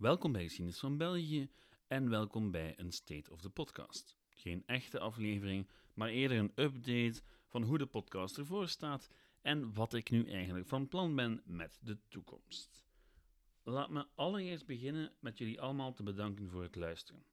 [0.00, 1.50] Welkom bij Geschiedenis van België
[1.86, 4.16] en welkom bij een State of the Podcast.
[4.30, 9.10] Geen echte aflevering, maar eerder een update van hoe de podcast ervoor staat
[9.42, 12.86] en wat ik nu eigenlijk van plan ben met de toekomst.
[13.62, 17.24] Laat me allereerst beginnen met jullie allemaal te bedanken voor het luisteren.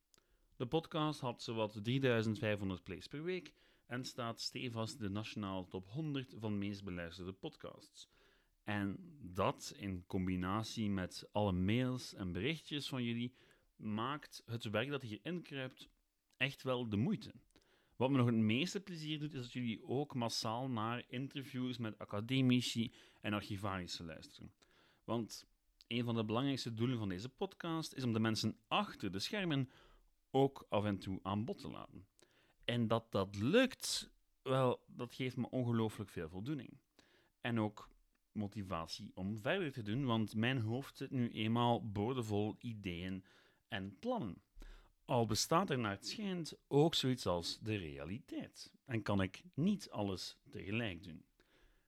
[0.55, 3.53] De podcast had zowat 3500 plays per week
[3.85, 8.09] en staat stevast de nationale top 100 van meest beluisterde podcasts.
[8.67, 13.33] En dat in combinatie met alle mails en berichtjes van jullie
[13.75, 15.89] maakt het werk dat hierin kruipt
[16.37, 17.33] echt wel de moeite.
[17.95, 21.99] Wat me nog het meeste plezier doet, is dat jullie ook massaal naar interviews met
[21.99, 24.53] academici en archivarissen luisteren.
[25.03, 25.47] Want
[25.87, 29.69] een van de belangrijkste doelen van deze podcast is om de mensen achter de schermen
[30.31, 32.07] ook af en toe aan bod te laten.
[32.65, 34.11] En dat dat lukt,
[34.41, 36.77] wel, dat geeft me ongelooflijk veel voldoening.
[37.41, 37.95] En ook
[38.37, 43.23] motivatie om verder te doen, want mijn hoofd zit nu eenmaal boordevol ideeën
[43.67, 44.41] en plannen.
[45.05, 49.89] Al bestaat er naar het schijnt ook zoiets als de realiteit en kan ik niet
[49.89, 51.25] alles tegelijk doen.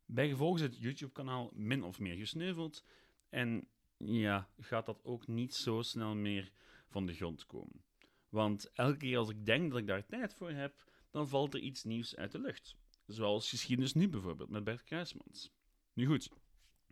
[0.05, 2.83] Bijgevolg is het YouTube-kanaal min of meer gesneuveld
[3.29, 6.51] en ja, gaat dat ook niet zo snel meer
[6.87, 7.83] van de grond komen.
[8.29, 11.59] Want elke keer als ik denk dat ik daar tijd voor heb, dan valt er
[11.59, 12.75] iets nieuws uit de lucht.
[13.05, 15.51] Zoals geschiedenis nu bijvoorbeeld met Bert Kruismans.
[15.93, 16.29] Nu goed,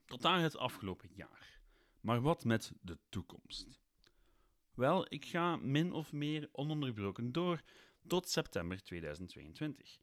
[0.07, 1.59] tot aan het afgelopen jaar.
[2.01, 3.79] Maar wat met de toekomst?
[4.73, 7.61] Wel, ik ga min of meer ononderbroken door
[8.07, 9.99] tot september 2022.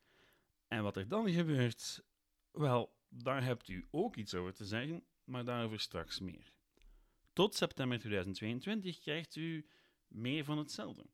[0.68, 2.04] En wat er dan gebeurt,
[2.52, 6.52] wel, daar hebt u ook iets over te zeggen, maar daarover straks meer.
[7.32, 9.66] Tot september 2022 krijgt u
[10.08, 11.06] meer van hetzelfde.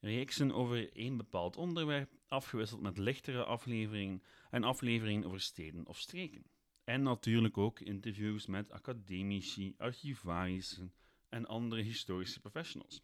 [0.00, 6.44] Reeksen over één bepaald onderwerp, afgewisseld met lichtere afleveringen en afleveringen over steden of streken.
[6.88, 10.92] En natuurlijk ook interviews met academici, archivarissen
[11.28, 13.02] en andere historische professionals.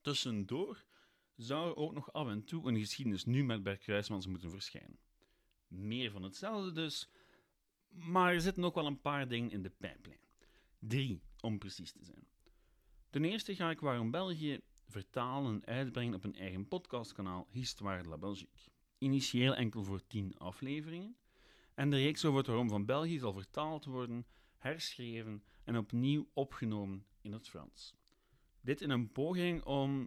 [0.00, 0.84] Tussendoor
[1.36, 4.98] zou er ook nog af en toe een geschiedenis nu met Bert Kruismans moeten verschijnen.
[5.68, 7.08] Meer van hetzelfde dus,
[7.88, 10.20] maar er zitten ook wel een paar dingen in de pijplijn.
[10.78, 12.26] Drie, om precies te zijn.
[13.10, 18.08] Ten eerste ga ik Waarom België vertalen en uitbrengen op een eigen podcastkanaal Histoire de
[18.08, 18.70] la Belgique.
[18.98, 21.16] Initieel enkel voor 10 afleveringen.
[21.80, 24.26] En de reeks over het waarom van België zal vertaald worden,
[24.58, 27.94] herschreven en opnieuw opgenomen in het Frans.
[28.60, 30.06] Dit in een poging om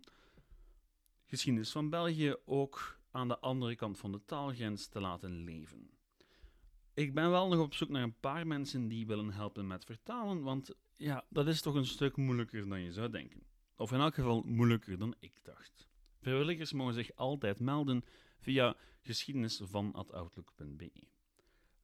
[1.25, 5.89] geschiedenis van België ook aan de andere kant van de taalgrens te laten leven.
[6.93, 10.41] Ik ben wel nog op zoek naar een paar mensen die willen helpen met vertalen,
[10.41, 13.43] want ja, dat is toch een stuk moeilijker dan je zou denken.
[13.75, 15.87] Of in elk geval moeilijker dan ik dacht.
[16.21, 18.03] Vrijwilligers mogen zich altijd melden
[18.39, 21.11] via geschiedenisvan.outlook.be.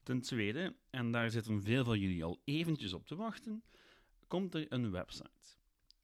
[0.09, 3.63] Ten tweede, en daar zitten veel van jullie al eventjes op te wachten,
[4.27, 5.57] komt er een website.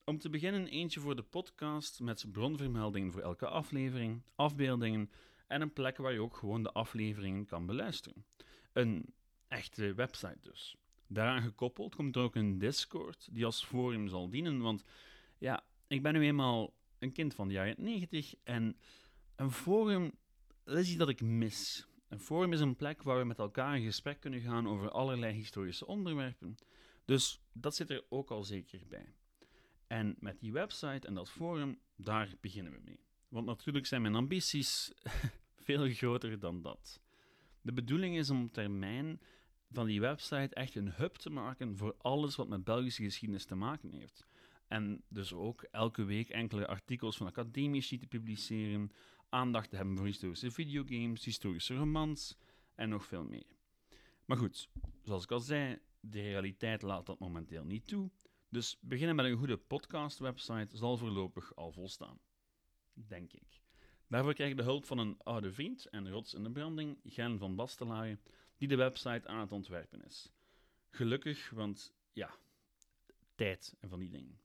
[0.03, 5.11] Om te beginnen eentje voor de podcast met bronvermeldingen voor elke aflevering, afbeeldingen
[5.47, 8.25] en een plek waar je ook gewoon de afleveringen kan beluisteren.
[8.73, 9.13] Een
[9.47, 10.75] echte website dus.
[11.07, 14.83] Daaraan gekoppeld komt er ook een Discord die als forum zal dienen, want
[15.37, 18.77] ja, ik ben nu eenmaal een kind van de jaren 90 en
[19.35, 20.11] een forum,
[20.65, 21.87] is iets dat ik mis.
[22.07, 25.33] Een forum is een plek waar we met elkaar in gesprek kunnen gaan over allerlei
[25.33, 26.57] historische onderwerpen.
[27.05, 29.13] Dus dat zit er ook al zeker bij.
[29.87, 32.99] En met die website en dat forum, daar beginnen we mee.
[33.27, 34.93] Want natuurlijk zijn mijn ambities
[35.65, 37.01] veel groter dan dat.
[37.61, 39.21] De bedoeling is om op termijn
[39.71, 43.55] van die website echt een hub te maken voor alles wat met Belgische geschiedenis te
[43.55, 44.25] maken heeft.
[44.67, 48.91] En dus ook elke week enkele artikels van academici te publiceren,
[49.29, 52.37] aandacht te hebben voor historische videogames, historische romans
[52.75, 53.55] en nog veel meer.
[54.25, 54.69] Maar goed,
[55.03, 58.11] zoals ik al zei, de realiteit laat dat momenteel niet toe.
[58.49, 62.19] Dus beginnen met een goede podcast-website zal voorlopig al volstaan.
[62.93, 63.63] Denk ik.
[64.07, 67.37] Daarvoor krijg ik de hulp van een oude vriend en rots in de branding, Gen
[67.37, 68.17] van Bastelaar,
[68.57, 70.31] die de website aan het ontwerpen is.
[70.89, 72.35] Gelukkig, want ja,
[73.35, 74.39] tijd en van die dingen.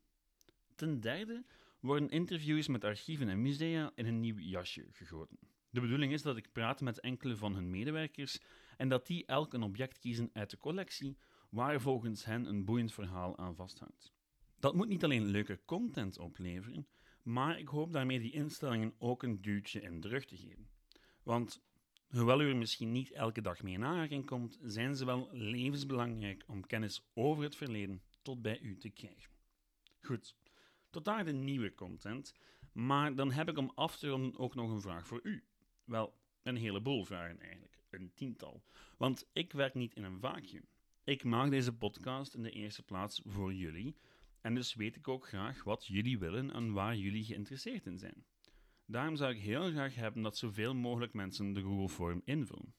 [0.81, 1.44] Ten derde
[1.81, 5.38] worden interviews met archieven en musea in een nieuw jasje gegoten.
[5.71, 8.41] De bedoeling is dat ik praat met enkele van hun medewerkers
[8.77, 11.17] en dat die elk een object kiezen uit de collectie
[11.50, 14.12] waar volgens hen een boeiend verhaal aan vasthangt.
[14.59, 16.87] Dat moet niet alleen leuke content opleveren,
[17.23, 20.69] maar ik hoop daarmee die instellingen ook een duwtje in de rug te geven.
[21.23, 21.62] Want
[22.09, 26.44] hoewel u er misschien niet elke dag mee in aanraking komt, zijn ze wel levensbelangrijk
[26.47, 29.31] om kennis over het verleden tot bij u te krijgen.
[30.00, 30.38] Goed,
[30.90, 32.34] tot daar de nieuwe content,
[32.72, 35.44] maar dan heb ik om af te ronden ook nog een vraag voor u.
[35.84, 38.62] Wel, een heleboel vragen eigenlijk, een tiental.
[38.96, 40.64] Want ik werk niet in een vacuüm.
[41.04, 43.96] Ik maak deze podcast in de eerste plaats voor jullie
[44.40, 48.25] En dus weet ik ook graag wat jullie willen en waar jullie geïnteresseerd in zijn.
[48.87, 52.75] Daarom zou ik heel graag hebben dat zoveel mogelijk mensen de Google Form invullen.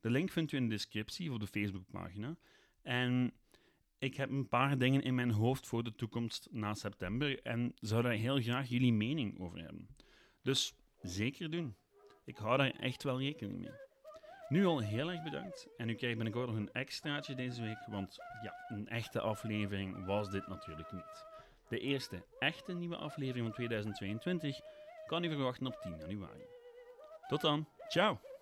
[0.00, 2.36] De link vindt u in de descriptie voor de Facebookpagina.
[2.82, 3.32] En
[4.04, 8.02] ik heb een paar dingen in mijn hoofd voor de toekomst na september en zou
[8.02, 9.88] daar heel graag jullie mening over hebben.
[10.42, 11.76] Dus zeker doen.
[12.24, 13.72] Ik hou daar echt wel rekening mee.
[14.48, 18.16] Nu al heel erg bedankt en u krijgt binnenkort nog een extraatje deze week, want
[18.42, 21.26] ja, een echte aflevering was dit natuurlijk niet.
[21.68, 24.60] De eerste echte nieuwe aflevering van 2022
[25.06, 26.44] kan u verwachten op 10 januari.
[27.28, 28.33] Tot dan, ciao!